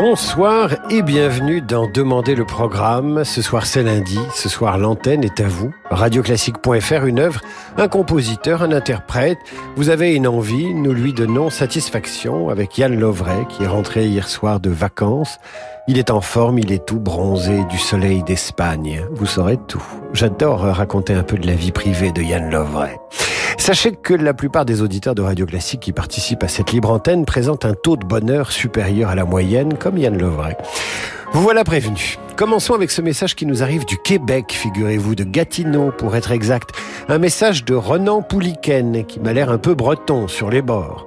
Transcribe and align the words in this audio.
Bonsoir 0.00 0.76
et 0.90 1.02
bienvenue 1.02 1.60
dans 1.60 1.90
Demandez 1.90 2.36
le 2.36 2.44
programme. 2.44 3.24
Ce 3.24 3.42
soir 3.42 3.66
c'est 3.66 3.82
lundi, 3.82 4.20
ce 4.32 4.48
soir 4.48 4.78
l'antenne 4.78 5.24
est 5.24 5.40
à 5.40 5.48
vous. 5.48 5.74
Radioclassique.fr, 5.90 7.04
une 7.04 7.18
œuvre, 7.18 7.40
un 7.76 7.88
compositeur, 7.88 8.62
un 8.62 8.70
interprète. 8.70 9.38
Vous 9.74 9.90
avez 9.90 10.14
une 10.14 10.28
envie, 10.28 10.72
nous 10.72 10.92
lui 10.92 11.12
donnons 11.12 11.50
satisfaction 11.50 12.48
avec 12.48 12.78
Yann 12.78 12.96
Lovray 12.96 13.44
qui 13.48 13.64
est 13.64 13.66
rentré 13.66 14.06
hier 14.06 14.28
soir 14.28 14.60
de 14.60 14.70
vacances. 14.70 15.40
Il 15.88 15.98
est 15.98 16.12
en 16.12 16.20
forme, 16.20 16.60
il 16.60 16.70
est 16.70 16.86
tout 16.86 17.00
bronzé 17.00 17.64
du 17.64 17.78
soleil 17.78 18.22
d'Espagne. 18.22 19.04
Vous 19.10 19.26
saurez 19.26 19.56
tout. 19.56 19.82
J'adore 20.12 20.60
raconter 20.60 21.14
un 21.14 21.24
peu 21.24 21.36
de 21.38 21.46
la 21.48 21.54
vie 21.54 21.72
privée 21.72 22.12
de 22.12 22.22
Yann 22.22 22.48
Lovray. 22.52 22.96
Sachez 23.68 23.92
que 23.92 24.14
la 24.14 24.32
plupart 24.32 24.64
des 24.64 24.80
auditeurs 24.80 25.14
de 25.14 25.20
Radio 25.20 25.44
Classique 25.44 25.80
qui 25.80 25.92
participent 25.92 26.42
à 26.42 26.48
cette 26.48 26.72
libre 26.72 26.90
antenne 26.90 27.26
présentent 27.26 27.66
un 27.66 27.74
taux 27.74 27.98
de 27.98 28.06
bonheur 28.06 28.50
supérieur 28.50 29.10
à 29.10 29.14
la 29.14 29.26
moyenne, 29.26 29.76
comme 29.76 29.98
Yann 29.98 30.16
Lovray. 30.16 30.56
Vous 31.32 31.42
voilà 31.42 31.64
prévenu. 31.64 32.16
Commençons 32.34 32.72
avec 32.72 32.90
ce 32.90 33.02
message 33.02 33.36
qui 33.36 33.44
nous 33.44 33.62
arrive 33.62 33.84
du 33.84 33.98
Québec, 33.98 34.52
figurez-vous, 34.52 35.14
de 35.14 35.24
Gatineau 35.24 35.90
pour 35.90 36.16
être 36.16 36.32
exact. 36.32 36.70
Un 37.08 37.18
message 37.18 37.66
de 37.66 37.74
Renan 37.74 38.22
Pouliken 38.22 39.04
qui 39.04 39.20
m'a 39.20 39.34
l'air 39.34 39.50
un 39.50 39.58
peu 39.58 39.74
breton 39.74 40.28
sur 40.28 40.48
les 40.48 40.62
bords. 40.62 41.04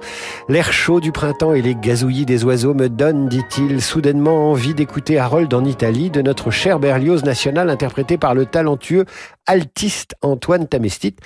L'air 0.48 0.72
chaud 0.72 1.00
du 1.00 1.10
printemps 1.10 1.54
et 1.54 1.62
les 1.62 1.74
gazouillis 1.74 2.26
des 2.26 2.44
oiseaux 2.44 2.74
me 2.74 2.88
donnent, 2.88 3.28
dit-il, 3.28 3.82
soudainement 3.82 4.50
envie 4.50 4.74
d'écouter 4.74 5.18
Harold 5.18 5.52
en 5.52 5.64
Italie 5.64 6.10
de 6.10 6.22
notre 6.22 6.52
cher 6.52 6.78
Berlioz 6.78 7.24
national 7.24 7.70
interprété 7.70 8.18
par 8.18 8.36
le 8.36 8.46
talentueux 8.46 9.04
altiste 9.46 10.14
Antoine 10.22 10.68
Tamestit. 10.68 11.16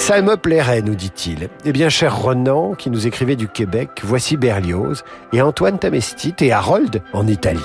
Ça 0.00 0.22
me 0.22 0.38
plairait, 0.38 0.80
nous 0.80 0.94
dit-il. 0.94 1.50
Eh 1.66 1.72
bien, 1.72 1.90
cher 1.90 2.22
Renan, 2.22 2.72
qui 2.72 2.88
nous 2.88 3.06
écrivait 3.06 3.36
du 3.36 3.48
Québec, 3.48 4.00
voici 4.02 4.38
Berlioz 4.38 5.04
et 5.34 5.42
Antoine 5.42 5.78
Tamestit 5.78 6.34
et 6.40 6.52
Harold 6.52 7.02
en 7.12 7.26
Italie. 7.26 7.60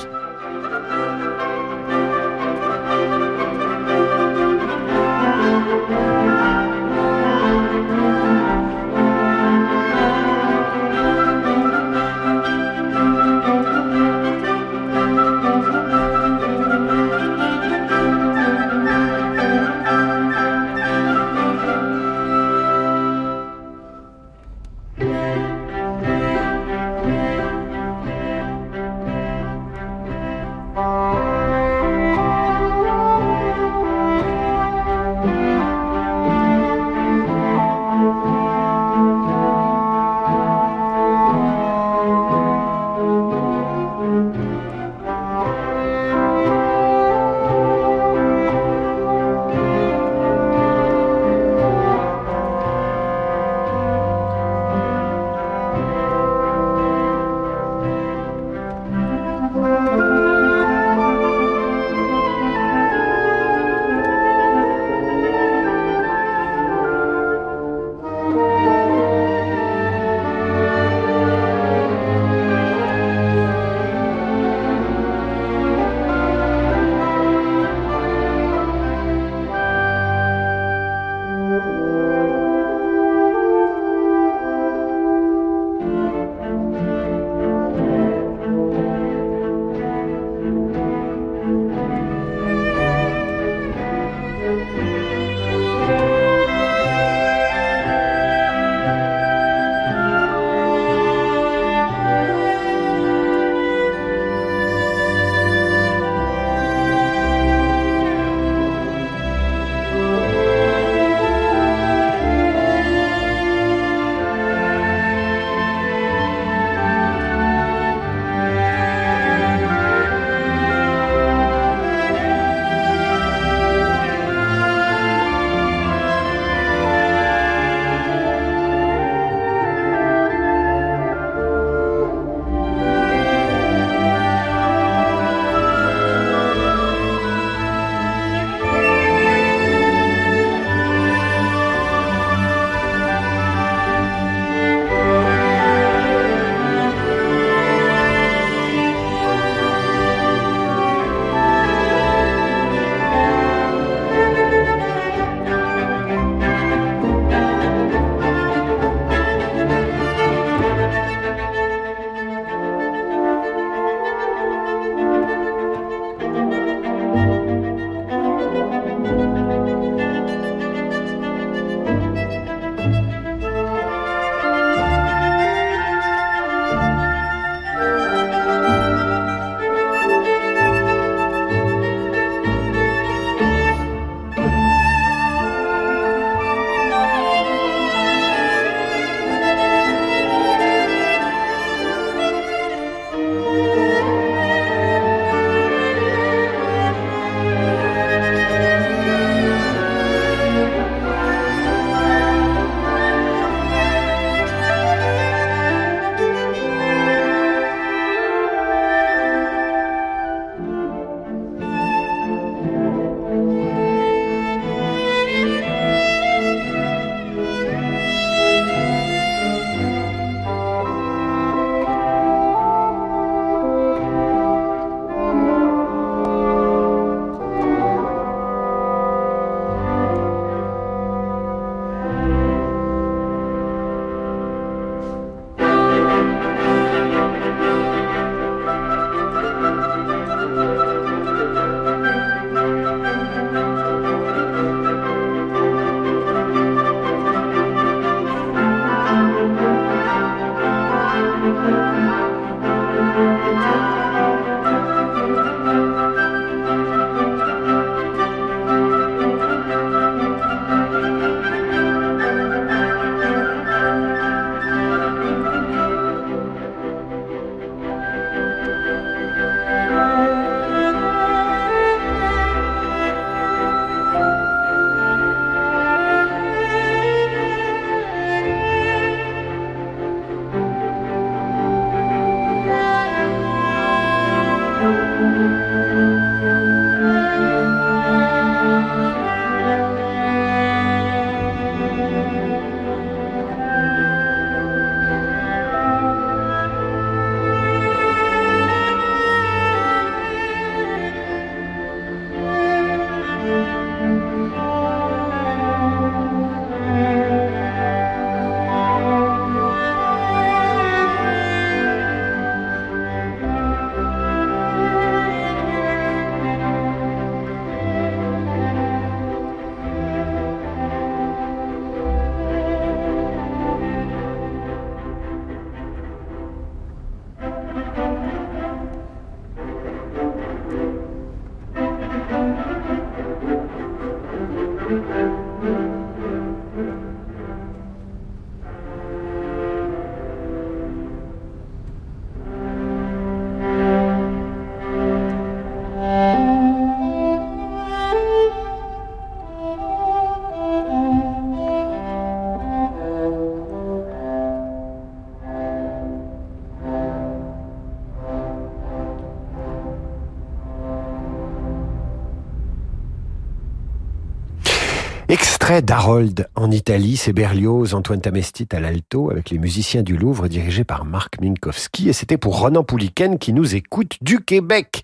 d'Harold 365.82 366.48
en 366.56 366.72
Italie, 366.72 367.18
c'est 367.18 367.34
Berlioz, 367.34 367.94
Antoine 367.94 368.22
Tamestit 368.22 368.68
à 368.72 368.80
l'alto, 368.80 369.32
avec 369.32 369.50
les 369.50 369.58
musiciens 369.58 370.04
du 370.04 370.16
Louvre 370.16 370.48
dirigés 370.48 370.84
par 370.84 371.06
Marc 371.06 371.42
Minkowski. 371.42 372.10
Et 372.10 372.14
c'était 372.14 372.38
pour 372.38 372.60
Ronan 372.60 372.84
Pouliken 372.84 373.38
qui 373.38 373.52
nous 373.52 373.76
écoute 373.76 374.18
du 374.22 374.40
Québec. 374.40 375.04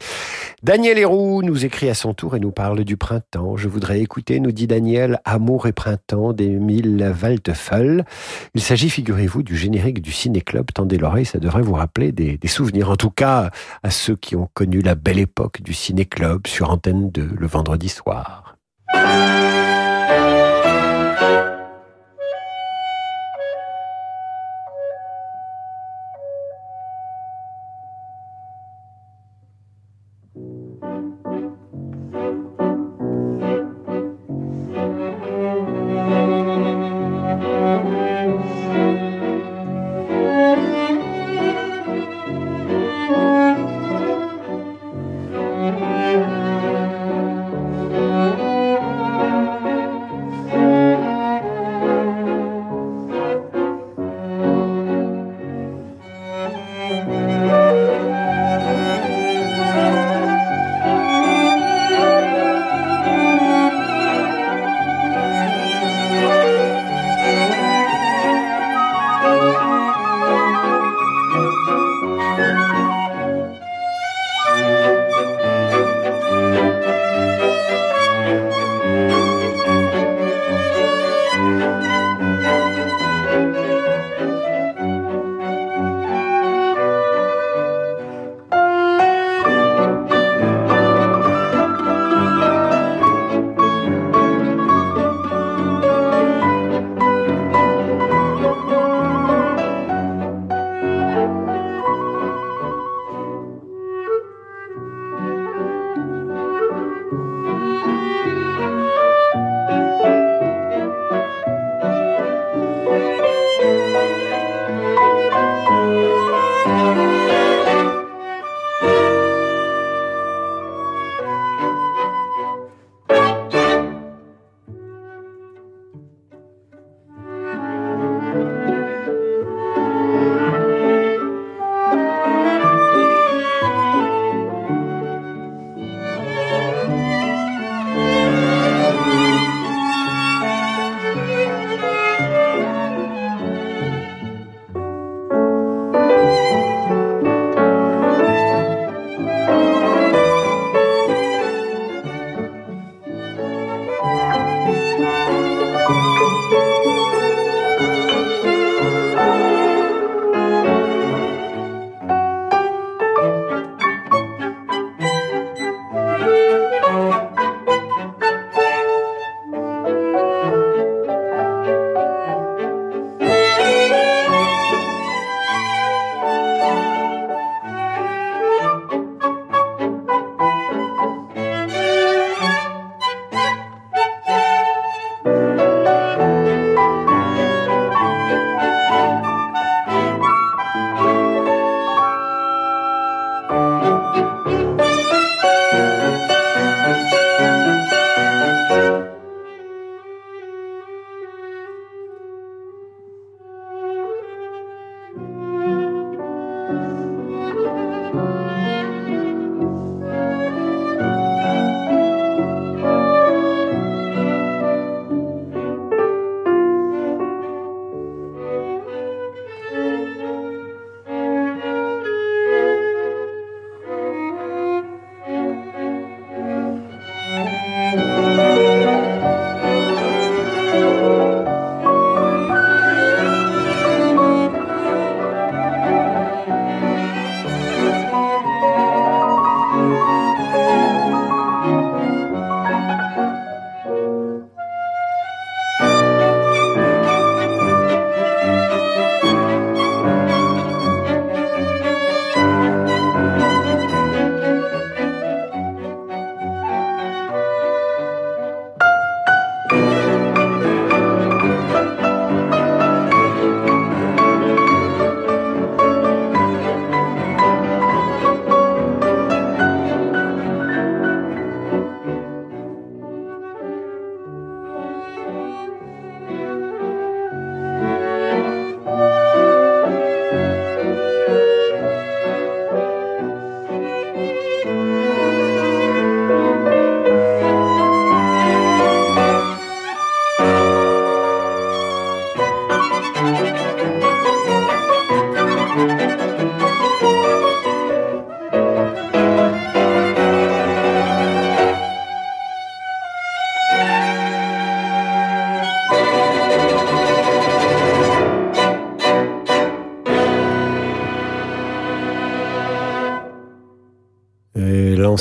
Daniel 0.63 0.97
Héroux 0.97 1.41
nous 1.43 1.65
écrit 1.65 1.89
à 1.89 1.93
son 1.93 2.13
tour 2.13 2.35
et 2.35 2.39
nous 2.39 2.51
parle 2.51 2.83
du 2.83 2.95
printemps. 2.95 3.57
Je 3.57 3.67
voudrais 3.67 4.01
écouter, 4.01 4.39
nous 4.39 4.51
dit 4.51 4.67
Daniel, 4.67 5.19
Amour 5.25 5.67
et 5.67 5.73
printemps 5.73 6.31
d'Émile 6.33 7.15
Waldteufel. 7.21 8.05
Il 8.53 8.61
s'agit, 8.61 8.89
figurez-vous, 8.89 9.43
du 9.43 9.57
générique 9.57 10.01
du 10.01 10.11
Ciné-Club. 10.11 10.67
Tendez 10.73 10.97
l'oreille, 10.97 11.25
ça 11.25 11.39
devrait 11.39 11.63
vous 11.63 11.73
rappeler 11.73 12.11
des, 12.11 12.37
des, 12.37 12.47
souvenirs. 12.47 12.89
En 12.89 12.95
tout 12.95 13.11
cas, 13.11 13.51
à 13.83 13.89
ceux 13.89 14.15
qui 14.15 14.35
ont 14.35 14.49
connu 14.53 14.81
la 14.81 14.95
belle 14.95 15.19
époque 15.19 15.61
du 15.61 15.73
Ciné-Club 15.73 16.47
sur 16.47 16.69
antenne 16.69 17.09
de 17.11 17.23
le 17.23 17.47
vendredi 17.47 17.89
soir. 17.89 18.57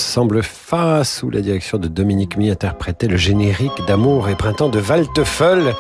L'ensemble 0.01 0.43
Fa, 0.43 1.05
sous 1.05 1.29
la 1.29 1.43
direction 1.43 1.77
de 1.77 1.87
Dominique 1.87 2.39
Mi, 2.39 2.49
interprétait 2.49 3.07
le 3.07 3.19
générique 3.19 3.85
d'Amour 3.87 4.31
et 4.31 4.35
Printemps 4.35 4.71
de 4.71 4.81
Walteufel. 4.81 5.75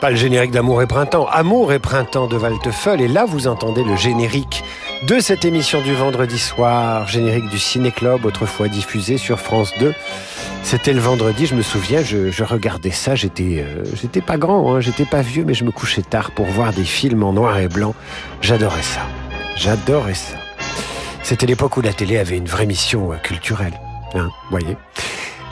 Pas 0.00 0.08
le 0.08 0.16
générique 0.16 0.50
d'Amour 0.50 0.80
et 0.80 0.86
Printemps, 0.86 1.26
Amour 1.30 1.70
et 1.74 1.78
Printemps 1.78 2.26
de 2.26 2.38
Walteufel. 2.38 3.02
Et 3.02 3.06
là, 3.06 3.26
vous 3.26 3.48
entendez 3.48 3.84
le 3.84 3.96
générique 3.96 4.64
de 5.06 5.20
cette 5.20 5.44
émission 5.44 5.82
du 5.82 5.92
vendredi 5.92 6.38
soir, 6.38 7.06
générique 7.06 7.50
du 7.50 7.58
Ciné 7.58 7.90
Club, 7.90 8.24
autrefois 8.24 8.68
diffusé 8.68 9.18
sur 9.18 9.38
France 9.38 9.74
2. 9.78 9.92
C'était 10.62 10.94
le 10.94 11.00
vendredi, 11.00 11.44
je 11.44 11.54
me 11.54 11.62
souviens, 11.62 12.02
je, 12.02 12.42
regardais 12.42 12.92
ça, 12.92 13.14
j'étais 13.14 13.62
euh, 13.62 14.20
pas 14.26 14.38
grand, 14.38 14.74
hein, 14.74 14.80
j'étais 14.80 15.04
pas 15.04 15.20
vieux, 15.20 15.44
mais 15.46 15.52
je 15.52 15.64
me 15.64 15.70
couchais 15.70 16.02
tard 16.02 16.30
pour 16.30 16.46
voir 16.46 16.72
des 16.72 16.84
films 16.84 17.24
en 17.24 17.34
noir 17.34 17.58
et 17.58 17.68
blanc. 17.68 17.94
J'adorais 18.40 18.82
ça. 18.82 19.02
J'adorais 19.54 20.14
ça. 20.14 20.38
C'était 21.22 21.46
l'époque 21.46 21.76
où 21.76 21.80
la 21.80 21.92
télé 21.92 22.18
avait 22.18 22.36
une 22.36 22.46
vraie 22.46 22.66
mission 22.66 23.12
euh, 23.12 23.16
culturelle. 23.16 23.78
Hein, 24.14 24.30
voyez 24.50 24.76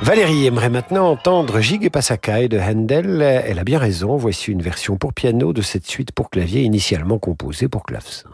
Valérie 0.03 0.47
aimerait 0.47 0.71
maintenant 0.71 1.11
entendre 1.11 1.61
Gig 1.61 1.85
et 1.85 1.91
Passacaille 1.91 2.49
de 2.49 2.59
Handel. 2.59 3.21
Elle 3.21 3.59
a 3.59 3.65
bien 3.65 3.79
raison. 3.79 4.17
Voici 4.17 4.53
une 4.53 4.63
version 4.63 4.97
pour 4.97 5.13
piano 5.13 5.53
de 5.53 5.63
cette 5.63 5.87
suite 5.87 6.13
pour 6.13 6.31
clavier 6.31 6.63
initialement 6.63 7.19
composée 7.19 7.69
pour 7.69 7.83
clavecin. 7.83 8.31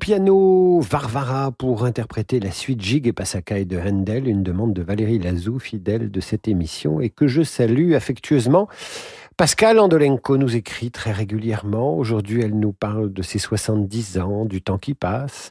Piano 0.00 0.80
Varvara 0.80 1.52
pour 1.52 1.84
interpréter 1.84 2.40
la 2.40 2.50
suite 2.50 2.80
Gig 2.80 3.06
et 3.06 3.12
Passacaille 3.12 3.66
de 3.66 3.78
Handel, 3.78 4.26
une 4.26 4.42
demande 4.42 4.72
de 4.72 4.82
Valérie 4.82 5.18
Lazou, 5.18 5.58
fidèle 5.58 6.10
de 6.10 6.20
cette 6.20 6.48
émission, 6.48 7.00
et 7.00 7.10
que 7.10 7.28
je 7.28 7.42
salue 7.42 7.92
affectueusement 7.92 8.66
Pascal 9.36 9.78
Andolenko 9.78 10.36
nous 10.36 10.54
écrit 10.54 10.90
très 10.90 11.12
régulièrement. 11.12 11.96
Aujourd'hui, 11.96 12.42
elle 12.42 12.58
nous 12.58 12.72
parle 12.72 13.10
de 13.10 13.22
ses 13.22 13.38
70 13.38 14.18
ans, 14.18 14.44
du 14.44 14.60
temps 14.60 14.76
qui 14.76 14.92
passe. 14.92 15.50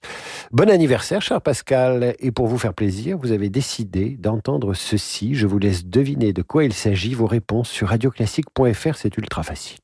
Bon 0.52 0.70
anniversaire, 0.70 1.24
cher 1.24 1.42
Pascal. 1.42 2.14
Et 2.20 2.32
pour 2.32 2.46
vous 2.46 2.60
faire 2.60 2.76
plaisir, 2.76 3.18
vous 3.18 3.32
avez 3.32 3.50
décidé 3.50 4.16
d'entendre 4.20 4.76
ceci. 4.76 5.34
Je 5.34 5.48
vous 5.48 5.58
laisse 5.58 5.88
deviner 5.88 6.34
de 6.34 6.44
quoi 6.44 6.66
il 6.66 6.74
s'agit. 6.74 7.16
Vos 7.16 7.26
réponses 7.26 7.70
sur 7.70 7.88
radioclassique.fr, 7.88 8.96
c'est 8.96 9.18
ultra 9.18 9.42
facile. 9.42 9.80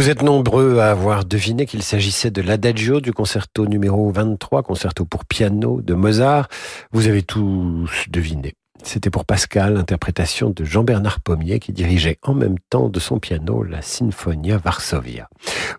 Vous 0.00 0.08
êtes 0.08 0.22
nombreux 0.22 0.78
à 0.78 0.90
avoir 0.90 1.26
deviné 1.26 1.66
qu'il 1.66 1.82
s'agissait 1.82 2.30
de 2.30 2.40
l'adagio 2.40 3.02
du 3.02 3.12
concerto 3.12 3.66
numéro 3.66 4.10
23, 4.10 4.62
concerto 4.62 5.04
pour 5.04 5.26
piano 5.26 5.82
de 5.82 5.92
Mozart. 5.92 6.48
Vous 6.90 7.06
avez 7.06 7.20
tous 7.22 8.06
deviné. 8.08 8.54
C'était 8.82 9.10
pour 9.10 9.24
Pascal, 9.24 9.76
interprétation 9.76 10.50
de 10.50 10.64
Jean-Bernard 10.64 11.20
Pommier 11.20 11.60
qui 11.60 11.72
dirigeait 11.72 12.18
en 12.22 12.34
même 12.34 12.58
temps 12.70 12.88
de 12.88 12.98
son 12.98 13.18
piano 13.18 13.62
la 13.62 13.82
Sinfonia 13.82 14.58
Varsovia. 14.58 15.28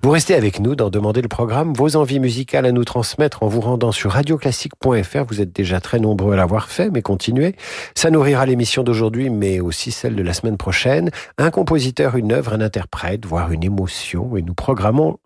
Vous 0.02 0.12
restez 0.12 0.36
avec 0.36 0.60
nous 0.60 0.76
dans 0.76 0.90
Demander 0.90 1.22
le 1.22 1.28
programme, 1.28 1.74
vos 1.74 1.96
envies 1.96 2.20
musicales 2.20 2.66
à 2.66 2.72
nous 2.72 2.86
transmettre 2.86 3.44
en 3.44 3.48
vous 3.48 3.62
rendant 3.62 3.92
sur 3.92 4.12
radioclassique.fr. 4.12 5.26
Vous 5.28 5.42
êtes 5.42 5.54
déjà 5.54 5.80
très 5.80 6.00
nombreux 6.00 6.34
à 6.34 6.38
l'avoir 6.38 6.70
fait, 6.70 6.90
mais 6.90 7.02
continuez. 7.02 7.56
Ça 7.96 8.10
nourrira 8.10 8.46
l'émission 8.46 8.84
d'aujourd'hui, 8.84 9.30
mais 9.30 9.60
aussi 9.60 9.92
celle 9.92 10.16
de 10.16 10.24
la 10.24 10.34
semaine 10.34 10.58
prochaine. 10.58 11.12
Un 11.38 11.52
compositeur, 11.52 12.16
une 12.16 12.32
œuvre, 12.32 12.54
un 12.54 12.62
interprète, 12.62 13.26
voire 13.26 13.52
une 13.52 13.64
émotion, 13.64 14.36
et 14.38 14.42
nous 14.42 14.54
programmons 14.54 15.18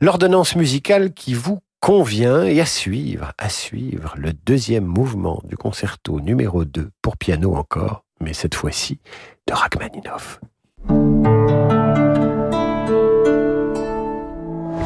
l'ordonnance 0.00 0.56
musicale 0.56 1.12
qui 1.12 1.34
vous 1.34 1.60
convient 1.80 2.44
et 2.44 2.60
à 2.60 2.66
suivre, 2.66 3.32
à 3.38 3.48
suivre 3.48 4.14
le 4.16 4.32
deuxième 4.32 4.84
mouvement 4.84 5.40
du 5.44 5.56
concerto 5.56 6.20
numéro 6.20 6.64
2 6.64 6.90
pour 7.02 7.16
piano 7.16 7.54
encore, 7.56 8.04
mais 8.20 8.34
cette 8.34 8.54
fois-ci 8.54 9.00
de 9.46 9.54
Rachmaninoff. 9.54 10.40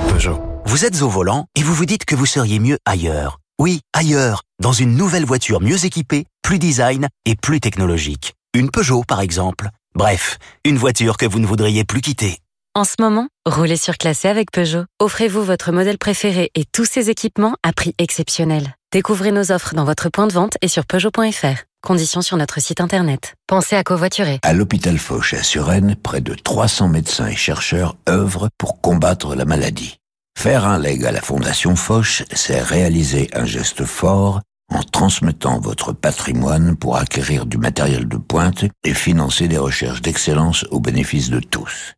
Peugeot. 0.08 0.40
Vous 0.64 0.84
êtes 0.84 1.02
au 1.02 1.08
volant 1.08 1.46
et 1.56 1.62
vous 1.62 1.74
vous 1.74 1.86
dites 1.86 2.04
que 2.04 2.14
vous 2.14 2.26
seriez 2.26 2.60
mieux 2.60 2.78
ailleurs. 2.86 3.40
Oui, 3.60 3.80
ailleurs, 3.92 4.42
dans 4.60 4.72
une 4.72 4.96
nouvelle 4.96 5.24
voiture 5.24 5.60
mieux 5.60 5.84
équipée, 5.84 6.26
plus 6.42 6.58
design 6.58 7.08
et 7.24 7.36
plus 7.36 7.60
technologique. 7.60 8.34
Une 8.54 8.70
Peugeot, 8.70 9.02
par 9.06 9.20
exemple. 9.20 9.68
Bref, 9.94 10.38
une 10.64 10.76
voiture 10.76 11.16
que 11.16 11.26
vous 11.26 11.38
ne 11.38 11.46
voudriez 11.46 11.84
plus 11.84 12.00
quitter. 12.00 12.38
En 12.76 12.82
ce 12.82 12.94
moment, 12.98 13.28
roulez 13.46 13.76
surclassé 13.76 14.26
avec 14.26 14.50
Peugeot. 14.50 14.84
Offrez-vous 14.98 15.44
votre 15.44 15.70
modèle 15.70 15.96
préféré 15.96 16.50
et 16.56 16.64
tous 16.64 16.84
ses 16.84 17.08
équipements 17.08 17.54
à 17.62 17.72
prix 17.72 17.94
exceptionnel. 17.98 18.74
Découvrez 18.90 19.30
nos 19.30 19.52
offres 19.52 19.76
dans 19.76 19.84
votre 19.84 20.08
point 20.08 20.26
de 20.26 20.32
vente 20.32 20.56
et 20.60 20.66
sur 20.66 20.84
Peugeot.fr. 20.84 21.62
Conditions 21.86 22.20
sur 22.20 22.36
notre 22.36 22.60
site 22.60 22.80
internet. 22.80 23.34
Pensez 23.46 23.76
à 23.76 23.84
covoiturer. 23.84 24.40
À 24.42 24.52
l'hôpital 24.52 24.98
Foch 24.98 25.34
à 25.34 25.44
Suresnes, 25.44 25.94
près 25.94 26.20
de 26.20 26.34
300 26.34 26.88
médecins 26.88 27.28
et 27.28 27.36
chercheurs 27.36 27.94
œuvrent 28.08 28.48
pour 28.58 28.80
combattre 28.80 29.36
la 29.36 29.44
maladie. 29.44 29.98
Faire 30.36 30.66
un 30.66 30.80
leg 30.80 31.04
à 31.04 31.12
la 31.12 31.20
Fondation 31.20 31.76
Foch, 31.76 32.24
c'est 32.32 32.60
réaliser 32.60 33.30
un 33.34 33.44
geste 33.44 33.84
fort 33.84 34.40
en 34.68 34.82
transmettant 34.82 35.60
votre 35.60 35.92
patrimoine 35.92 36.74
pour 36.74 36.96
acquérir 36.96 37.46
du 37.46 37.56
matériel 37.56 38.08
de 38.08 38.16
pointe 38.16 38.64
et 38.82 38.94
financer 38.94 39.46
des 39.46 39.58
recherches 39.58 40.02
d'excellence 40.02 40.66
au 40.72 40.80
bénéfice 40.80 41.30
de 41.30 41.38
tous. 41.38 41.94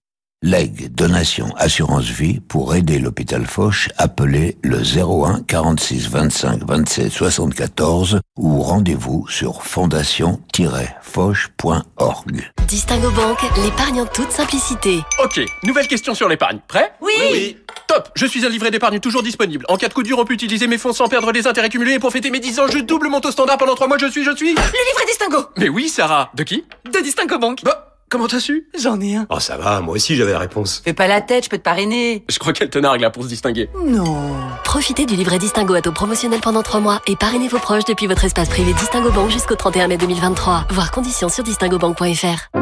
Leg, 0.47 0.95
donation, 0.95 1.49
assurance 1.57 2.05
vie 2.05 2.41
pour 2.41 2.75
aider 2.75 2.99
l'hôpital 2.99 3.47
Foch, 3.47 3.89
appelez 3.97 4.59
le 4.63 4.77
01 4.79 5.43
46 5.45 6.11
25 6.11 6.63
27 6.63 7.11
74 7.11 8.21
ou 8.37 8.61
rendez-vous 8.61 9.27
sur 9.29 9.63
fondation-foch.org. 9.63 12.51
Distingo 12.69 13.11
Banque, 13.13 13.39
l'épargne 13.65 14.03
en 14.03 14.07
toute 14.07 14.31
simplicité. 14.31 14.99
Ok, 15.25 15.41
nouvelle 15.65 15.89
question 15.89 16.15
sur 16.15 16.29
l'épargne. 16.29 16.61
Prêt? 16.69 16.93
Oui, 17.01 17.15
oui. 17.33 17.57
Top 17.89 18.11
Je 18.15 18.27
suis 18.27 18.45
un 18.45 18.51
livret 18.51 18.71
d'épargne 18.71 19.01
toujours 19.01 19.23
disponible. 19.23 19.65
En 19.71 19.79
cas 19.79 19.89
de 19.89 19.95
coup 19.95 20.03
dur, 20.03 20.19
on 20.19 20.27
peut 20.27 20.35
utiliser 20.35 20.67
mes 20.67 20.77
fonds 20.77 20.93
sans 20.93 21.09
perdre 21.09 21.33
les 21.33 21.47
intérêts 21.47 21.71
cumulés 21.71 21.95
et 21.95 21.99
pour 21.99 22.13
fêter 22.13 22.31
mes 22.31 22.41
10 22.41 22.61
ans, 22.61 22.67
je 22.71 22.81
double 22.81 23.09
mon 23.09 23.23
taux 23.23 23.31
standard 23.31 23.57
pendant 23.57 23.75
3 23.75 23.89
mois, 23.89 23.97
je 23.97 24.11
suis, 24.11 24.23
je 24.23 24.37
suis... 24.37 24.51
Le 24.51 24.61
livret 24.61 25.07
Distingo 25.07 25.47
Mais 25.57 25.71
oui, 25.71 25.89
Sarah. 25.89 26.31
De 26.35 26.43
qui? 26.43 26.63
De 26.93 27.01
Distingo 27.01 27.39
Banque. 27.39 27.63
Bah, 27.65 27.96
comment 28.17 28.29
t'as 28.29 28.41
su? 28.41 28.67
J'en 28.81 28.99
ai 29.01 29.17
un. 29.17 29.27
Oh 29.29 29.41
ça 29.41 29.59
va, 29.59 29.81
moi 29.81 29.95
aussi 29.95 30.17
j'avais 30.17 30.33
la 30.33 30.39
réponse. 30.39 30.81
Fais 30.83 30.95
pas 30.95 31.07
la 31.07 31.21
tête, 31.21 31.45
je 31.45 31.51
peux 31.51 31.59
te 31.59 31.63
parrainer. 31.63 32.25
Je 32.31 32.39
crois 32.39 32.55
qu'elle 32.55 32.71
te 32.71 32.79
nargue 32.79 33.03
là 33.03 33.11
pour 33.11 33.25
se 33.25 33.29
distinguer. 33.29 33.69
Non. 33.85 34.17
Profitez 34.65 35.05
du 35.05 35.17
livret 35.17 35.39
Distingo 35.39 35.75
à 35.75 35.83
taux 35.83 35.93
promotionnel 35.93 36.41
pendant 36.41 36.63
3 36.63 36.81
mois 36.81 37.03
et 37.07 37.15
parrainez 37.15 37.49
vos 37.49 37.59
proches 37.59 37.85
depuis 37.85 38.07
votre 38.07 38.25
espace 38.25 38.49
privé 38.49 38.73
Distingo 38.73 39.11
Banque 39.11 39.31
jusqu'au 39.31 39.55
31 39.55 39.89
mai 39.89 39.99
2023. 39.99 40.69
Voir 40.71 40.91
conditions 40.93 41.29
sur 41.29 41.45
distingobank.fr. 41.45 42.59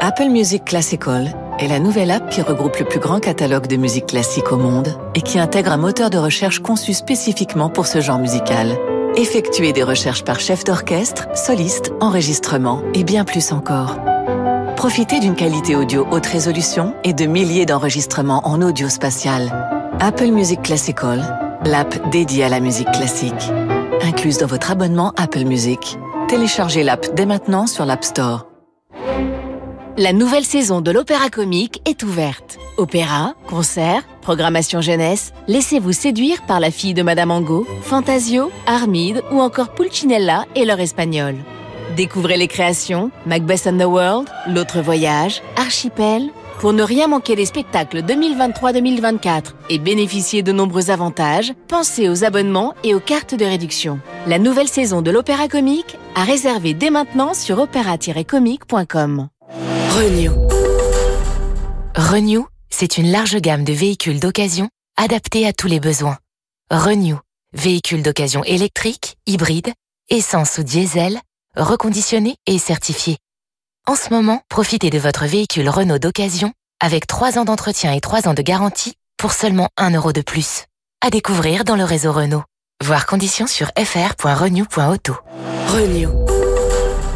Apple 0.00 0.30
Music 0.30 0.64
Classical 0.64 1.32
est 1.60 1.68
la 1.68 1.78
nouvelle 1.78 2.10
app 2.10 2.28
qui 2.28 2.42
regroupe 2.42 2.76
le 2.78 2.84
plus 2.84 2.98
grand 2.98 3.20
catalogue 3.20 3.68
de 3.68 3.76
musique 3.76 4.06
classique 4.06 4.50
au 4.50 4.56
monde 4.56 4.98
et 5.14 5.22
qui 5.22 5.38
intègre 5.38 5.70
un 5.70 5.76
moteur 5.76 6.10
de 6.10 6.18
recherche 6.18 6.58
conçu 6.58 6.92
spécifiquement 6.92 7.70
pour 7.70 7.86
ce 7.86 8.00
genre 8.00 8.18
musical. 8.18 8.76
Effectuez 9.14 9.72
des 9.72 9.84
recherches 9.84 10.24
par 10.24 10.40
chef 10.40 10.64
d'orchestre, 10.64 11.28
soliste, 11.36 11.92
enregistrement 12.00 12.82
et 12.94 13.04
bien 13.04 13.24
plus 13.24 13.52
encore. 13.52 13.96
Profitez 14.76 15.20
d'une 15.20 15.36
qualité 15.36 15.76
audio 15.76 16.06
haute 16.10 16.26
résolution 16.26 16.94
et 17.04 17.12
de 17.12 17.26
milliers 17.26 17.66
d'enregistrements 17.66 18.46
en 18.46 18.60
audio 18.62 18.88
spatial. 18.88 19.52
Apple 20.00 20.30
Music 20.32 20.62
Classical, 20.62 21.58
l'app 21.64 22.10
dédiée 22.10 22.44
à 22.44 22.48
la 22.48 22.60
musique 22.60 22.90
classique. 22.90 23.52
Incluse 24.02 24.38
dans 24.38 24.46
votre 24.46 24.70
abonnement 24.70 25.12
Apple 25.16 25.44
Music. 25.44 25.98
Téléchargez 26.28 26.82
l'app 26.82 27.14
dès 27.14 27.26
maintenant 27.26 27.66
sur 27.66 27.84
l'App 27.84 28.02
Store. 28.02 28.46
La 29.96 30.12
nouvelle 30.12 30.44
saison 30.44 30.80
de 30.80 30.90
l'Opéra 30.90 31.28
Comique 31.28 31.82
est 31.88 32.02
ouverte. 32.02 32.58
Opéra, 32.78 33.34
concert, 33.46 34.02
programmation 34.22 34.80
jeunesse, 34.80 35.32
laissez-vous 35.48 35.92
séduire 35.92 36.42
par 36.46 36.58
la 36.58 36.70
fille 36.70 36.94
de 36.94 37.02
Madame 37.02 37.30
Angot, 37.30 37.66
Fantasio, 37.82 38.50
Armide 38.66 39.22
ou 39.30 39.40
encore 39.40 39.74
Pulcinella 39.74 40.46
et 40.56 40.64
leur 40.64 40.80
espagnol. 40.80 41.36
Découvrez 41.96 42.38
les 42.38 42.48
créations 42.48 43.10
Macbeth 43.26 43.66
and 43.66 43.78
the 43.78 43.84
World, 43.84 44.28
L'autre 44.48 44.80
voyage, 44.80 45.42
Archipel, 45.56 46.30
pour 46.58 46.72
ne 46.72 46.82
rien 46.82 47.06
manquer 47.06 47.36
des 47.36 47.44
spectacles 47.44 48.00
2023-2024 48.00 49.52
et 49.68 49.78
bénéficier 49.78 50.42
de 50.42 50.52
nombreux 50.52 50.90
avantages, 50.90 51.52
pensez 51.68 52.08
aux 52.08 52.24
abonnements 52.24 52.74
et 52.82 52.94
aux 52.94 53.00
cartes 53.00 53.34
de 53.34 53.44
réduction. 53.44 54.00
La 54.26 54.38
nouvelle 54.38 54.68
saison 54.68 55.02
de 55.02 55.10
l'Opéra 55.10 55.48
Comique 55.48 55.98
à 56.14 56.24
réserver 56.24 56.72
dès 56.72 56.90
maintenant 56.90 57.34
sur 57.34 57.58
opéra-comique.com. 57.58 59.28
Renew. 59.90 60.32
Renew, 61.94 62.46
c'est 62.70 62.96
une 62.96 63.10
large 63.10 63.36
gamme 63.36 63.64
de 63.64 63.72
véhicules 63.72 64.20
d'occasion 64.20 64.68
adaptés 64.96 65.46
à 65.46 65.52
tous 65.52 65.68
les 65.68 65.80
besoins. 65.80 66.16
Renew, 66.70 67.18
véhicules 67.52 68.02
d'occasion 68.02 68.42
électriques, 68.44 69.18
hybrides, 69.26 69.72
essence 70.08 70.56
ou 70.58 70.62
diesel, 70.62 71.20
reconditionnés 71.56 72.36
et 72.46 72.58
certifiés. 72.58 73.18
En 73.86 73.94
ce 73.94 74.10
moment, 74.10 74.40
profitez 74.48 74.90
de 74.90 74.98
votre 74.98 75.26
véhicule 75.26 75.68
Renault 75.68 75.98
d'occasion 75.98 76.52
avec 76.80 77.06
3 77.06 77.38
ans 77.38 77.44
d'entretien 77.44 77.92
et 77.92 78.00
3 78.00 78.28
ans 78.28 78.34
de 78.34 78.42
garantie 78.42 78.94
pour 79.18 79.32
seulement 79.32 79.68
1 79.76 79.90
euro 79.94 80.12
de 80.12 80.20
plus. 80.22 80.66
À 81.04 81.10
découvrir 81.10 81.64
dans 81.64 81.76
le 81.76 81.84
réseau 81.84 82.12
Renault. 82.12 82.44
Voir 82.82 83.06
conditions 83.06 83.46
sur 83.46 83.68
fr.renew.auto. 83.76 85.16
Renew. 85.68 86.10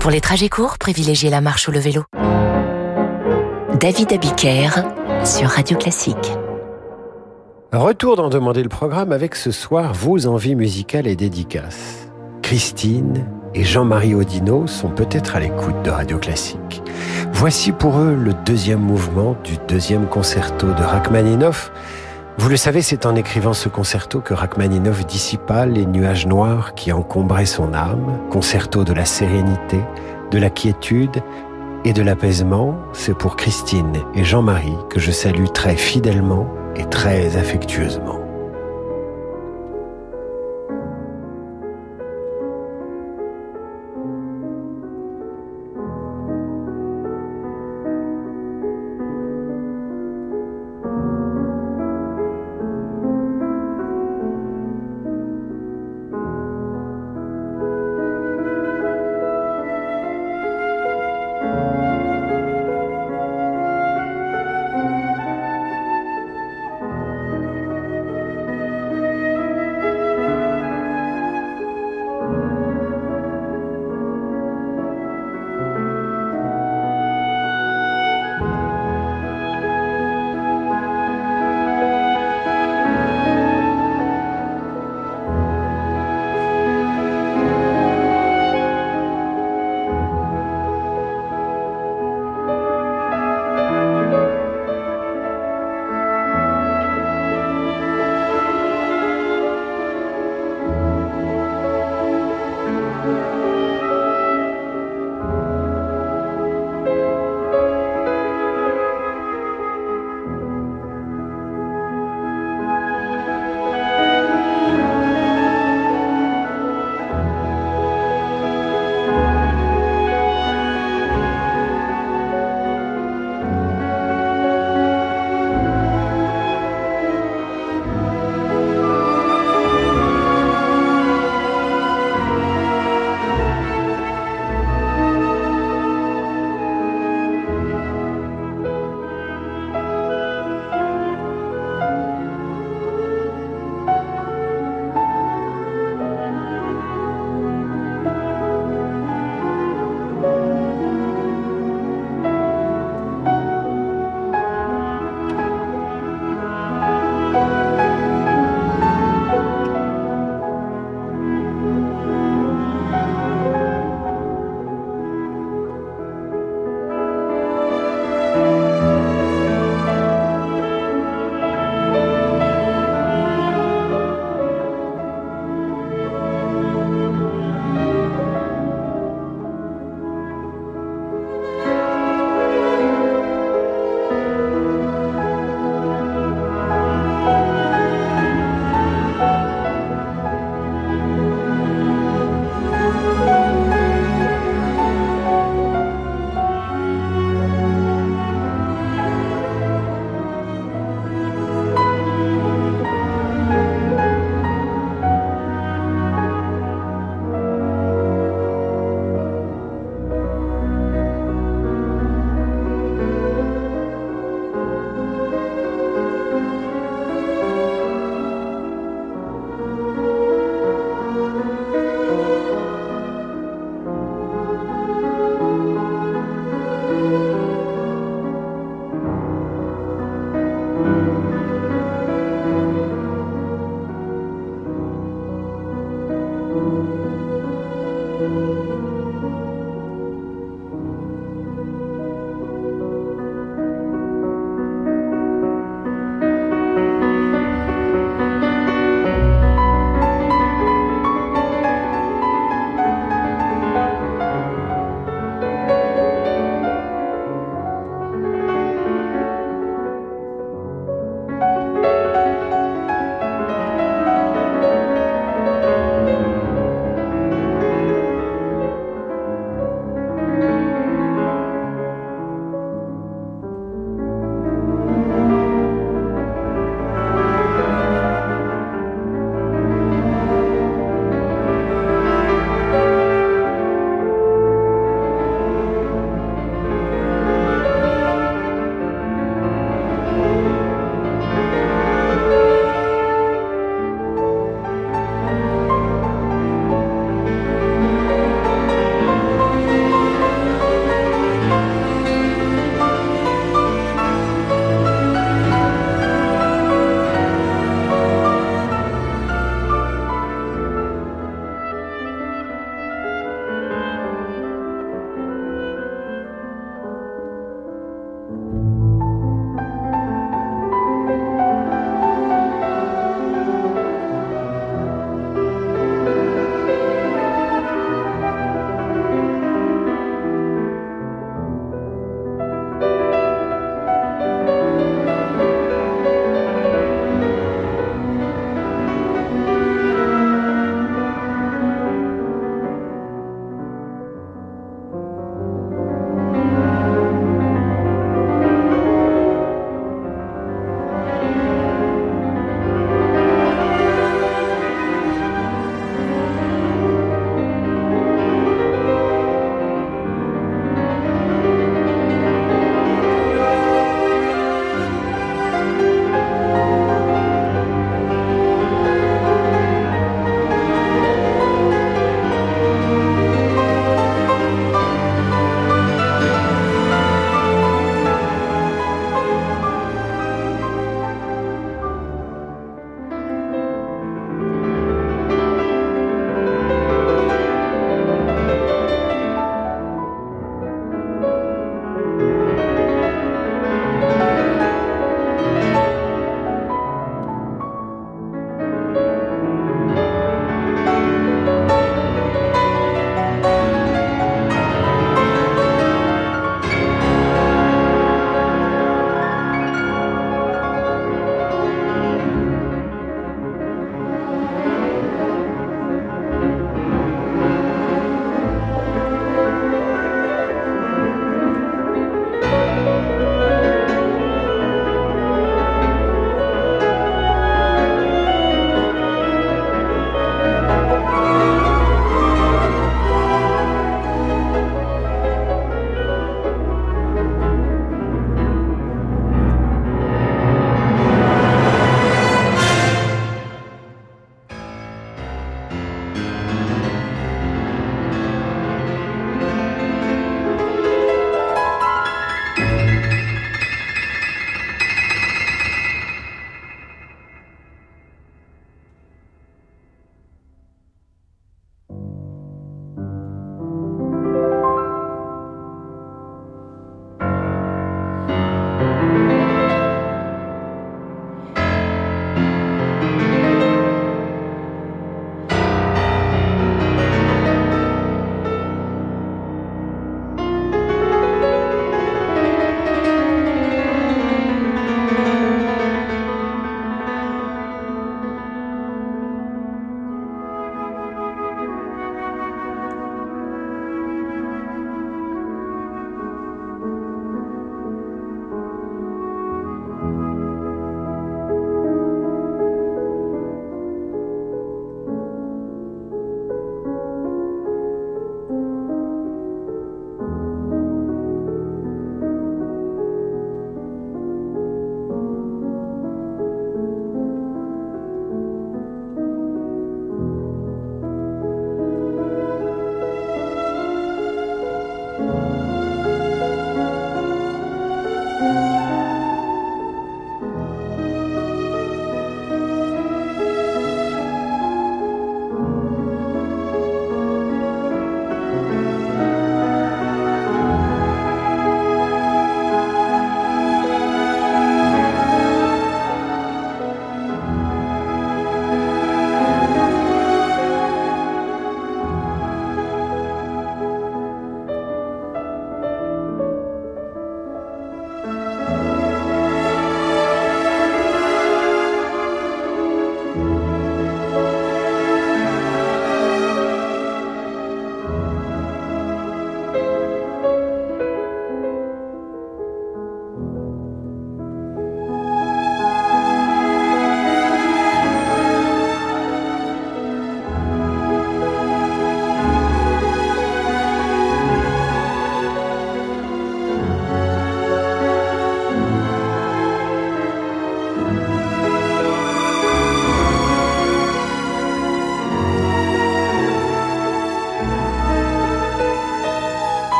Pour 0.00 0.10
les 0.10 0.20
trajets 0.20 0.48
courts, 0.48 0.78
privilégiez 0.78 1.30
la 1.30 1.40
marche 1.40 1.68
ou 1.68 1.72
le 1.72 1.78
vélo. 1.78 2.04
David 3.78 4.12
Abiker 4.12 4.70
sur 5.24 5.48
Radio 5.48 5.76
Classique. 5.76 6.32
Retour 7.72 8.16
d'en 8.16 8.28
demander 8.28 8.62
le 8.62 8.68
programme 8.68 9.12
avec 9.12 9.34
ce 9.34 9.50
soir 9.50 9.94
vos 9.94 10.26
envies 10.26 10.56
musicales 10.56 11.06
et 11.06 11.16
dédicaces. 11.16 12.08
Christine 12.42 13.26
et 13.54 13.64
Jean-Marie 13.64 14.14
Audino 14.14 14.66
sont 14.66 14.88
peut-être 14.88 15.36
à 15.36 15.40
l'écoute 15.40 15.82
de 15.82 15.90
Radio 15.90 16.18
Classique. 16.18 16.82
Voici 17.32 17.72
pour 17.72 17.98
eux 17.98 18.14
le 18.14 18.32
deuxième 18.44 18.80
mouvement 18.80 19.36
du 19.44 19.56
deuxième 19.68 20.06
concerto 20.06 20.66
de 20.68 20.82
Rachmaninoff. 20.82 21.72
Vous 22.38 22.48
le 22.48 22.56
savez, 22.56 22.82
c'est 22.82 23.06
en 23.06 23.16
écrivant 23.16 23.52
ce 23.52 23.68
concerto 23.68 24.20
que 24.20 24.34
Rachmaninoff 24.34 25.06
dissipa 25.06 25.66
les 25.66 25.86
nuages 25.86 26.26
noirs 26.26 26.74
qui 26.74 26.92
encombraient 26.92 27.46
son 27.46 27.74
âme, 27.74 28.18
concerto 28.30 28.84
de 28.84 28.92
la 28.92 29.04
sérénité, 29.04 29.80
de 30.30 30.38
la 30.38 30.50
quiétude 30.50 31.22
et 31.84 31.92
de 31.92 32.02
l'apaisement. 32.02 32.76
C'est 32.92 33.16
pour 33.16 33.36
Christine 33.36 33.98
et 34.14 34.24
Jean-Marie 34.24 34.76
que 34.88 35.00
je 35.00 35.10
salue 35.10 35.46
très 35.52 35.76
fidèlement 35.76 36.46
et 36.76 36.84
très 36.84 37.36
affectueusement. 37.36 38.19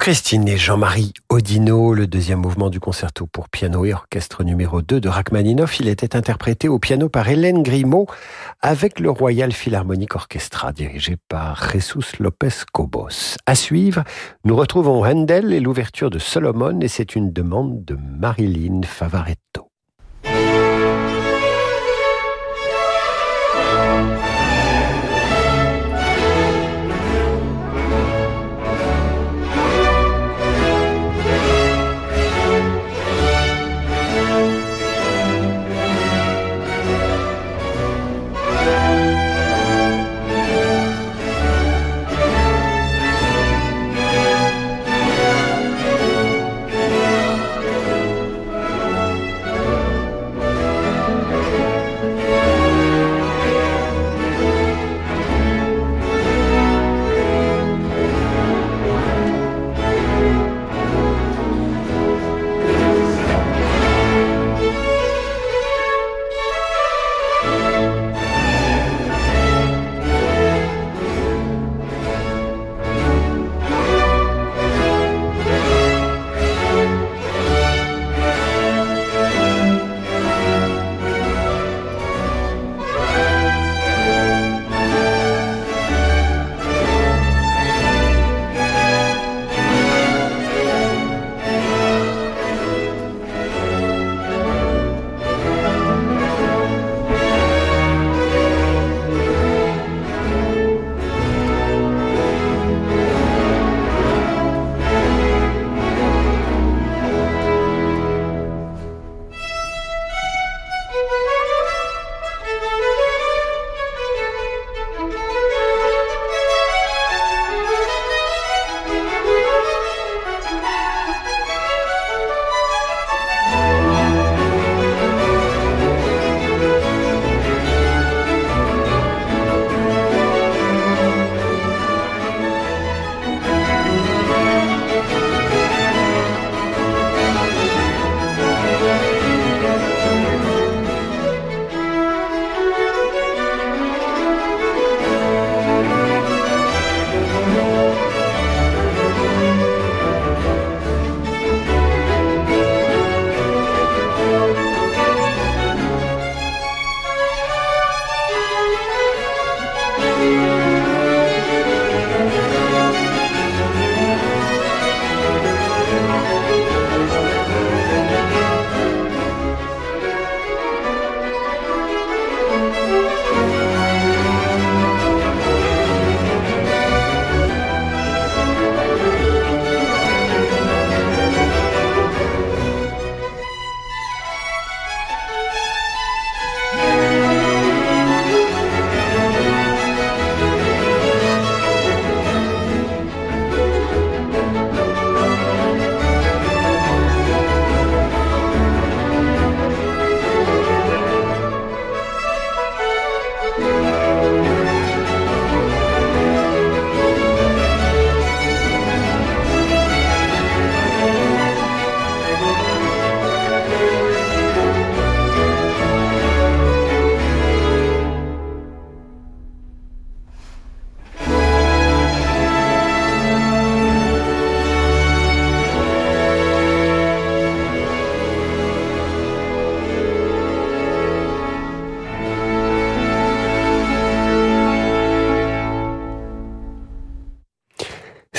Christine 0.00 0.48
et 0.48 0.56
Jean-Marie 0.56 1.12
Odino, 1.28 1.92
le 1.92 2.06
deuxième 2.06 2.38
mouvement 2.38 2.70
du 2.70 2.80
concerto 2.80 3.26
pour 3.26 3.50
piano 3.50 3.84
et 3.84 3.92
orchestre 3.92 4.44
numéro 4.44 4.80
2 4.80 4.98
de 4.98 5.10
Rachmaninoff, 5.10 5.78
il 5.78 5.88
était 5.88 6.16
interprété 6.16 6.68
au 6.68 6.78
piano 6.78 7.10
par 7.10 7.28
Hélène 7.28 7.62
Grimaud 7.62 8.06
avec 8.62 8.98
le 8.98 9.10
Royal 9.10 9.52
Philharmonic 9.52 10.16
Orchestra 10.16 10.72
dirigé 10.72 11.18
par 11.28 11.70
Jesus 11.70 12.16
Lopez 12.18 12.64
Cobos. 12.72 13.36
À 13.44 13.54
suivre, 13.54 14.02
nous 14.44 14.56
retrouvons 14.56 15.04
Handel 15.04 15.52
et 15.52 15.60
l'ouverture 15.60 16.08
de 16.08 16.18
Solomon 16.18 16.80
et 16.80 16.88
c'est 16.88 17.14
une 17.14 17.30
demande 17.30 17.84
de 17.84 17.94
Marilyn 17.96 18.80
Favaretto. 18.82 19.69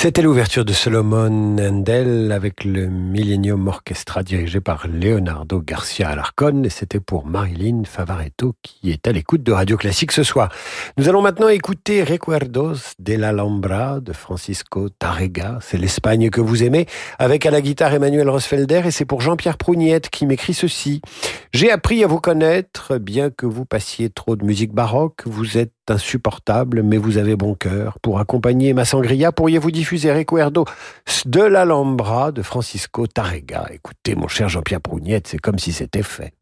C'était 0.02 0.24
l'ouverture 0.24 0.66
de 0.66 0.74
Solomon 0.74 1.58
Handel 1.60 2.32
avec 2.32 2.64
le 2.64 2.88
Millennium 2.88 3.68
Orchestra 3.68 4.24
dirigé 4.24 4.60
par 4.60 4.88
Leonardo 4.88 5.62
Garcia 5.62 6.10
Alarcón 6.10 6.64
et 6.64 6.70
c'était 6.70 7.00
pour 7.00 7.28
Marilyn 7.28 7.84
Favaretto 7.86 8.56
qui 8.64 8.90
est 8.90 9.08
à 9.08 9.12
l'écoute 9.12 9.44
de 9.44 9.52
Radio 9.52 9.78
Classique 9.78 10.12
ce 10.12 10.24
soir. 10.24 10.50
Nous 10.98 11.08
allons 11.08 11.22
maintenant 11.22 11.50
écouter 11.50 12.04
Recuerdos 12.04 12.96
de 12.98 13.14
l'Alhambra 13.14 14.00
de 14.00 14.12
Francisco 14.12 14.90
Tarrega. 14.90 15.60
C'est 15.62 15.78
l'Espagne 15.78 16.32
que 16.32 16.42
vous 16.42 16.64
aimez 16.64 16.88
avec 17.20 17.46
à 17.46 17.52
la 17.52 17.62
guitare 17.62 17.94
Emmanuel 17.94 18.28
Rosfelder 18.28 18.82
et 18.86 18.92
c'est 18.92 19.06
pour 19.06 19.22
Jean-Pierre 19.22 19.60
Prougnette 19.60 20.10
qui 20.10 20.26
m'écrit 20.26 20.56
ceci. 20.56 21.02
J'ai 21.54 21.70
appris 21.70 22.04
à 22.04 22.08
vous 22.08 22.20
connaître, 22.20 22.98
bien 22.98 23.30
que 23.30 23.46
vous 23.46 23.66
passiez 23.66 24.10
trop 24.10 24.36
de 24.36 24.46
musique 24.46 24.74
baroque, 24.74 25.22
vous 25.26 25.60
êtes 25.60 25.74
insupportable, 25.90 26.84
mais 26.84 26.98
vous 26.98 27.18
avez 27.18 27.36
bon 27.36 27.54
cœur. 27.54 28.00
Pour 28.02 28.20
accompagner 28.20 28.74
ma 28.74 28.86
sangria, 28.86 29.32
pourriez-vous 29.34 29.72
diffuser 29.72 29.91
Recuerdo 29.92 30.66
de 31.26 31.42
l'Alhambra 31.42 32.32
de 32.32 32.42
Francisco 32.42 33.08
Tarrega 33.08 33.68
Écoutez, 33.72 34.16
mon 34.16 34.30
cher 34.30 34.48
Jean-Pierre 34.48 34.80
Prougnette, 34.80 35.28
c'est 35.28 35.38
comme 35.38 35.60
si 35.60 35.74
c'était 35.74 36.02
fait. 36.04 36.34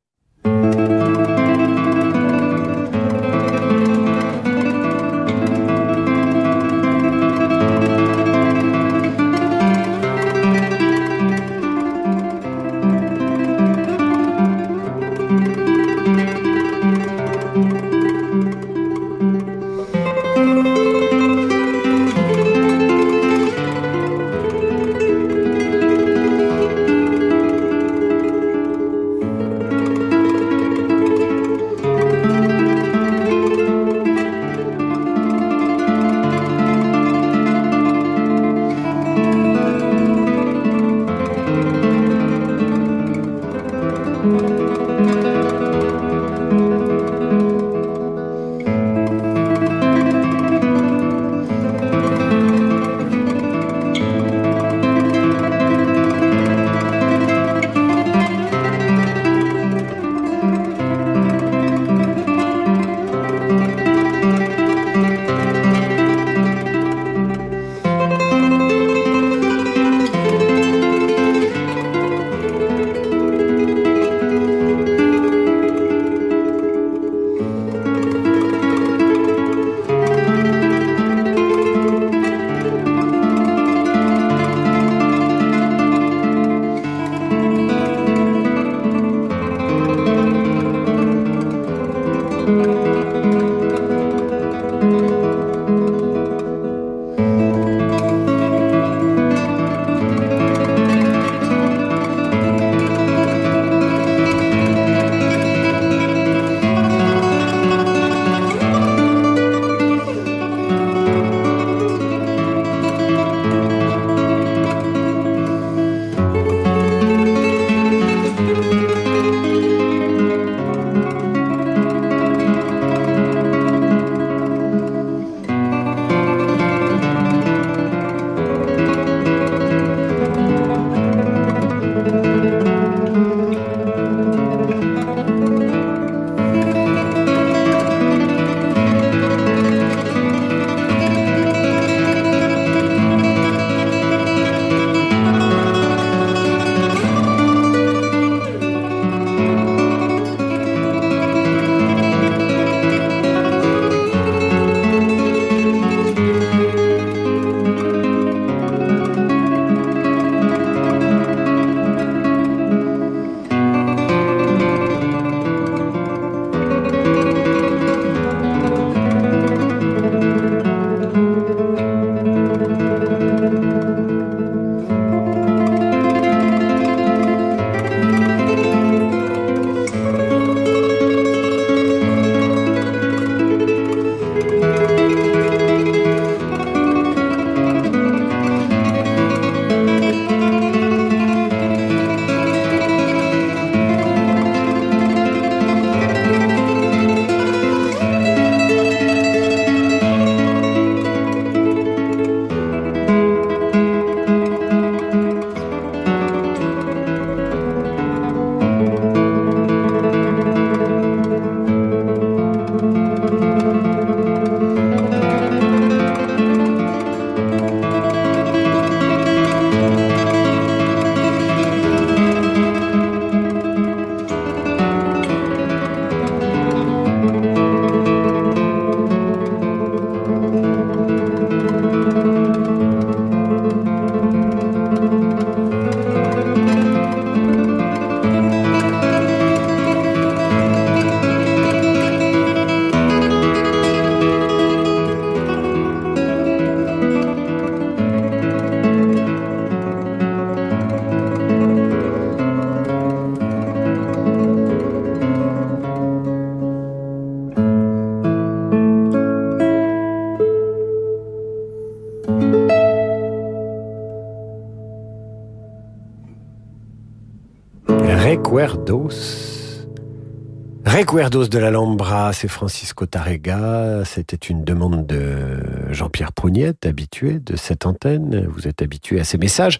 Recuerdos 271.09 271.47
de 271.47 271.57
l'Alhambra, 271.57 272.33
c'est 272.33 272.47
Francisco 272.47 273.07
Tarrega. 273.07 274.03
C'était 274.05 274.35
une 274.35 274.63
demande 274.63 275.07
de 275.07 275.57
Jean-Pierre 275.89 276.31
Prougnette, 276.31 276.85
habitué 276.85 277.39
de 277.39 277.55
cette 277.55 277.87
antenne. 277.87 278.45
Vous 278.47 278.67
êtes 278.67 278.83
habitué 278.83 279.19
à 279.19 279.23
ces 279.23 279.39
messages. 279.39 279.79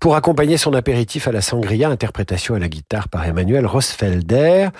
Pour 0.00 0.16
accompagner 0.16 0.56
son 0.56 0.74
apéritif 0.74 1.28
à 1.28 1.30
la 1.30 1.40
sangria, 1.40 1.88
interprétation 1.88 2.56
à 2.56 2.58
la 2.58 2.68
guitare 2.68 3.08
par 3.08 3.24
Emmanuel 3.24 3.64
Rosfelder. 3.64 4.70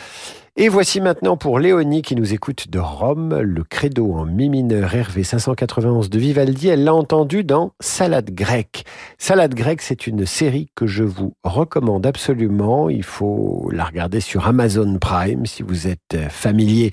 Et 0.59 0.70
voici 0.70 1.02
maintenant 1.02 1.36
pour 1.36 1.59
Léonie 1.59 2.00
qui 2.00 2.16
nous 2.16 2.32
écoute 2.32 2.70
de 2.70 2.78
Rome, 2.78 3.38
le 3.40 3.62
credo 3.62 4.14
en 4.14 4.24
mi 4.24 4.48
mineur 4.48 4.90
RV 4.90 5.22
591 5.22 6.09
de 6.09 6.18
Vivaldi. 6.18 6.68
Elle 6.68 6.84
l'a 6.84 6.94
entendu 6.94 7.44
dans 7.44 7.72
Salade 7.78 8.30
grecque. 8.30 8.86
Salade 9.18 9.54
grecque, 9.54 9.82
c'est 9.82 10.07
une 10.07 10.24
série 10.24 10.70
que 10.74 10.86
je 10.86 11.04
vous 11.04 11.34
recommande 11.44 12.07
absolument. 12.07 12.88
Il 12.88 13.02
faut 13.02 13.68
la 13.70 13.84
regarder 13.84 14.20
sur 14.20 14.46
Amazon 14.46 14.96
Prime 14.98 15.44
si 15.44 15.62
vous 15.62 15.88
êtes 15.88 16.16
familier 16.30 16.92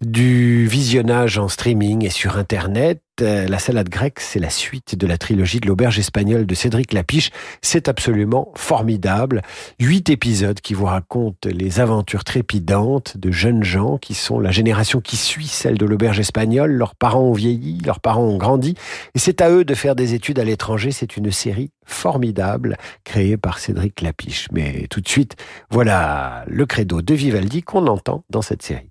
du 0.00 0.66
visionnage 0.66 1.38
en 1.38 1.46
streaming 1.46 2.04
et 2.04 2.10
sur 2.10 2.36
Internet. 2.36 3.00
Euh, 3.20 3.46
la 3.48 3.58
salade 3.58 3.88
grecque, 3.88 4.20
c'est 4.20 4.38
la 4.38 4.50
suite 4.50 4.96
de 4.96 5.06
la 5.06 5.18
trilogie 5.18 5.60
de 5.60 5.66
l'auberge 5.66 5.98
espagnole 5.98 6.46
de 6.46 6.54
Cédric 6.54 6.92
Lapiche. 6.92 7.30
C'est 7.62 7.88
absolument 7.88 8.52
formidable. 8.56 9.42
Huit 9.80 10.10
épisodes 10.10 10.60
qui 10.60 10.74
vous 10.74 10.84
racontent 10.84 11.48
les 11.50 11.80
aventures 11.80 12.24
trépidantes 12.24 13.16
de 13.16 13.30
jeunes 13.30 13.64
gens 13.64 13.98
qui 13.98 14.14
sont 14.14 14.40
la 14.40 14.50
génération 14.50 15.00
qui 15.00 15.16
suit 15.16 15.46
celle 15.46 15.78
de 15.78 15.86
l'auberge 15.86 16.20
espagnole. 16.20 16.72
Leurs 16.72 16.94
parents 16.94 17.22
ont 17.22 17.32
vieilli, 17.32 17.78
leurs 17.84 18.00
parents 18.00 18.24
ont 18.24 18.38
grandi. 18.38 18.74
Et 19.14 19.18
c'est 19.18 19.40
à 19.40 19.50
eux 19.50 19.64
de 19.64 19.74
faire 19.74 19.94
des 19.94 20.14
études 20.14 20.38
à 20.38 20.44
l'étranger. 20.44 20.90
C'est 20.90 21.16
une 21.16 21.30
série 21.32 21.70
formidable 21.84 22.76
créée 23.04 23.36
par 23.36 23.58
Cédric 23.58 24.00
Lapiche. 24.00 24.48
Mais 24.52 24.86
tout 24.90 25.00
de 25.00 25.08
suite, 25.08 25.36
voilà 25.70 26.44
le 26.46 26.66
credo 26.66 27.02
de 27.02 27.14
Vivaldi 27.14 27.62
qu'on 27.62 27.86
entend 27.86 28.24
dans 28.30 28.42
cette 28.42 28.62
série. 28.62 28.90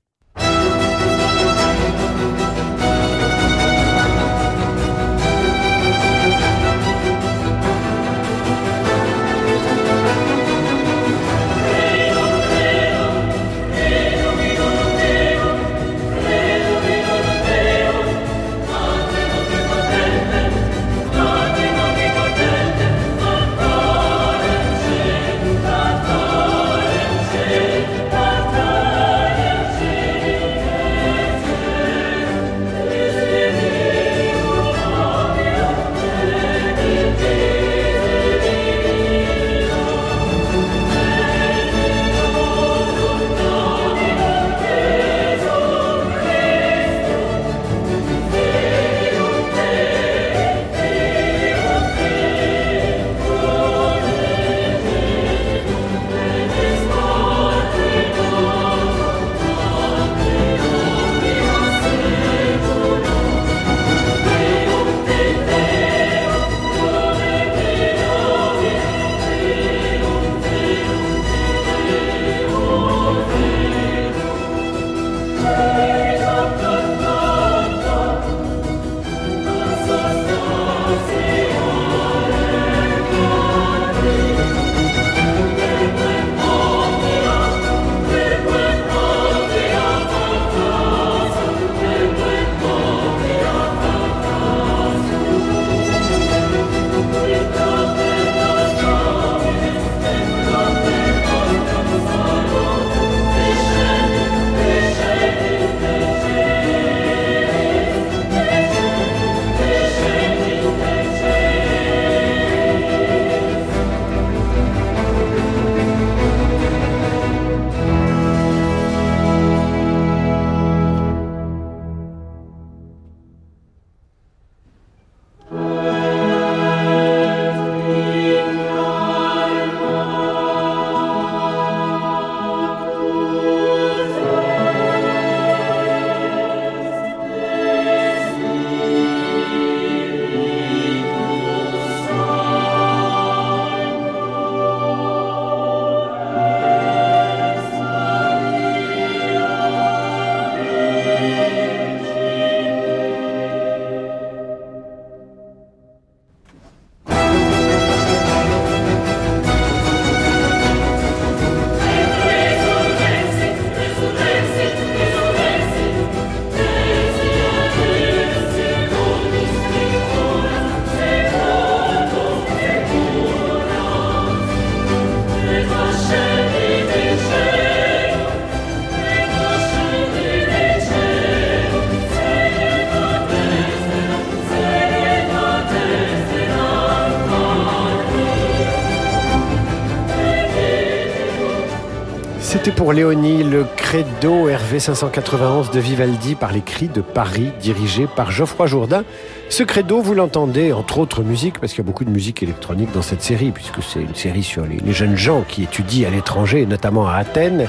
Pour 192.88 192.94
Léonie, 192.94 193.44
le 193.44 193.66
credo 193.76 194.46
RV 194.46 194.80
591 194.80 195.72
de 195.72 195.80
Vivaldi 195.82 196.36
par 196.36 196.54
les 196.54 196.62
cris 196.62 196.88
de 196.88 197.02
Paris, 197.02 197.52
dirigé 197.60 198.08
par 198.08 198.32
Geoffroy 198.32 198.66
Jourdain. 198.66 199.04
Ce 199.50 199.64
credo, 199.64 200.02
vous 200.02 200.14
l'entendez 200.14 200.72
entre 200.72 201.00
autres 201.00 201.22
musiques, 201.22 201.60
parce 201.60 201.74
qu'il 201.74 201.84
y 201.84 201.86
a 201.86 201.86
beaucoup 201.86 202.06
de 202.06 202.10
musique 202.10 202.44
électronique 202.44 202.94
dans 202.94 203.02
cette 203.02 203.22
série, 203.22 203.52
puisque 203.52 203.84
c'est 203.84 204.00
une 204.00 204.16
série 204.16 204.42
sur 204.42 204.66
les, 204.66 204.80
jeunes 204.94 205.18
gens 205.18 205.44
qui 205.46 205.64
étudient 205.64 206.08
à 206.08 206.12
l'étranger, 206.12 206.66
notamment 206.66 207.10
à 207.10 207.16
Athènes. 207.16 207.68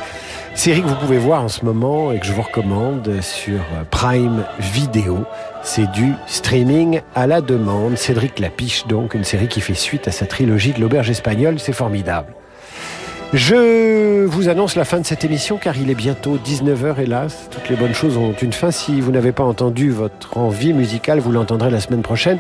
Série 0.55 0.83
que 0.83 0.87
vous 0.87 0.95
pouvez 0.95 1.19
voir 1.19 1.43
en 1.43 1.49
ce 1.49 1.65
moment 1.65 2.13
et 2.13 2.21
que 2.21 2.25
je 2.27 2.33
vous 2.33 2.43
recommande 2.43 3.21
sur 3.21 3.59
Prime 3.91 4.45
Video. 4.61 5.25
C'est 5.65 5.91
du 5.91 6.13
streaming 6.29 7.01
à 7.17 7.27
la 7.27 7.41
demande. 7.41 7.99
Cédric 7.99 8.39
Lapiche, 8.39 8.87
donc, 8.87 9.15
une 9.15 9.25
série 9.25 9.49
qui 9.49 9.63
fait 9.63 9.75
suite 9.75 10.07
à 10.07 10.13
sa 10.13 10.27
trilogie 10.27 10.75
de 10.75 10.81
l'auberge 10.81 11.11
espagnole. 11.11 11.59
C'est 11.59 11.73
formidable. 11.73 12.38
Je 13.35 14.25
vous 14.25 14.49
annonce 14.49 14.75
la 14.75 14.87
fin 14.87 15.01
de 15.01 15.05
cette 15.05 15.23
émission 15.23 15.59
car 15.59 15.77
il 15.77 15.91
est 15.91 15.95
bientôt 15.95 16.39
19h 16.39 16.99
hélas. 16.99 17.51
Toutes 17.51 17.69
les 17.69 17.77
bonnes 17.77 17.95
choses 17.95 18.17
ont 18.17 18.33
une 18.33 18.55
fin. 18.55 18.71
Si 18.71 19.03
vous 19.03 19.11
n'avez 19.11 19.33
pas 19.33 19.45
entendu 19.45 19.91
votre 19.91 20.39
envie 20.39 20.73
musicale, 20.73 21.21
vous 21.21 21.31
l'entendrez 21.31 21.71
la 21.71 21.81
semaine 21.81 22.01
prochaine. 22.01 22.39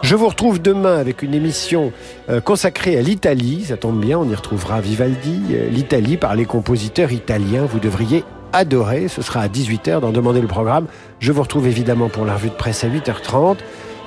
Je 0.00 0.16
vous 0.16 0.26
retrouve 0.26 0.62
demain 0.62 0.96
avec 0.96 1.20
une 1.20 1.34
émission 1.34 1.92
euh, 2.30 2.40
consacrée 2.40 2.96
à 2.96 3.02
l'Italie. 3.02 3.66
Ça 3.68 3.76
tombe 3.76 4.00
bien, 4.00 4.18
on 4.18 4.26
y 4.26 4.34
retrouvera 4.34 4.80
Vivaldi, 4.80 5.42
euh, 5.50 5.68
l'Italie 5.68 6.16
par 6.16 6.34
les 6.34 6.46
compositeurs 6.46 7.12
italiens. 7.12 7.66
Vous 7.66 7.78
devriez 7.78 8.24
adorer. 8.54 9.08
Ce 9.08 9.20
sera 9.20 9.42
à 9.42 9.48
18h 9.48 10.00
dans 10.00 10.12
Demander 10.12 10.40
le 10.40 10.48
programme. 10.48 10.86
Je 11.20 11.30
vous 11.30 11.42
retrouve 11.42 11.66
évidemment 11.66 12.08
pour 12.08 12.24
la 12.24 12.36
revue 12.36 12.48
de 12.48 12.54
presse 12.54 12.84
à 12.84 12.88
8h30. 12.88 13.58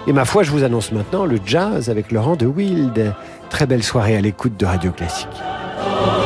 Et 0.08 0.14
ma 0.14 0.26
foi, 0.26 0.42
je 0.42 0.50
vous 0.50 0.64
annonce 0.64 0.92
maintenant 0.92 1.26
le 1.26 1.38
jazz 1.46 1.92
avec 1.92 2.12
Laurent 2.12 2.36
de 2.36 2.48
Wild. 2.48 3.14
Très 3.52 3.68
belle 3.68 3.84
soirée 3.84 4.18
à 4.18 4.22
l'écoute 4.22 4.58
de 4.58 4.66
Radio 4.66 4.92
Classique. 4.92 5.30
Oh. 5.88 6.25